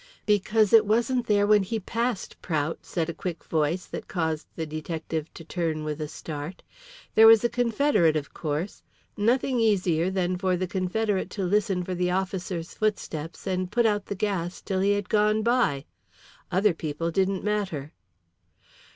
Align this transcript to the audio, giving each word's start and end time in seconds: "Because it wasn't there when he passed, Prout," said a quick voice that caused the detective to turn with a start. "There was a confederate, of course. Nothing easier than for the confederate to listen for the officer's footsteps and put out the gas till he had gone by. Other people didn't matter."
"Because 0.25 0.73
it 0.73 0.87
wasn't 0.87 1.27
there 1.27 1.45
when 1.45 1.61
he 1.61 1.79
passed, 1.79 2.41
Prout," 2.41 2.79
said 2.81 3.07
a 3.07 3.13
quick 3.13 3.43
voice 3.43 3.85
that 3.85 4.07
caused 4.07 4.47
the 4.55 4.65
detective 4.65 5.31
to 5.35 5.43
turn 5.43 5.83
with 5.83 6.01
a 6.01 6.07
start. 6.07 6.63
"There 7.13 7.27
was 7.27 7.43
a 7.43 7.49
confederate, 7.49 8.15
of 8.15 8.33
course. 8.33 8.81
Nothing 9.15 9.59
easier 9.59 10.09
than 10.09 10.37
for 10.39 10.57
the 10.57 10.65
confederate 10.65 11.29
to 11.37 11.43
listen 11.43 11.83
for 11.83 11.93
the 11.93 12.09
officer's 12.09 12.73
footsteps 12.73 13.45
and 13.45 13.71
put 13.71 13.85
out 13.85 14.07
the 14.07 14.15
gas 14.15 14.59
till 14.59 14.79
he 14.79 14.93
had 14.93 15.07
gone 15.07 15.43
by. 15.43 15.85
Other 16.51 16.73
people 16.73 17.11
didn't 17.11 17.43
matter." 17.43 17.93